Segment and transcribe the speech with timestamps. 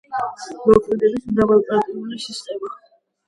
[0.69, 2.73] მოქმედებს მრავალპარტიული სისტემა.